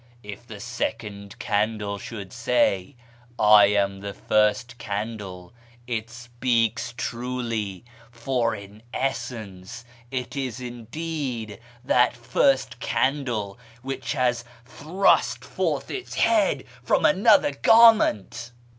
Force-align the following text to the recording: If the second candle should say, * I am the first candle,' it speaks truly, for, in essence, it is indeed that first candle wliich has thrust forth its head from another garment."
If 0.23 0.47
the 0.47 0.59
second 0.59 1.37
candle 1.37 1.99
should 1.99 2.33
say, 2.33 2.95
* 3.17 3.23
I 3.39 3.65
am 3.65 3.99
the 3.99 4.15
first 4.15 4.79
candle,' 4.79 5.53
it 5.85 6.09
speaks 6.09 6.95
truly, 6.97 7.85
for, 8.09 8.55
in 8.55 8.81
essence, 8.95 9.85
it 10.09 10.35
is 10.35 10.59
indeed 10.59 11.59
that 11.83 12.17
first 12.17 12.79
candle 12.79 13.59
wliich 13.85 14.13
has 14.13 14.43
thrust 14.65 15.45
forth 15.45 15.91
its 15.91 16.15
head 16.15 16.63
from 16.81 17.05
another 17.05 17.51
garment." 17.51 18.53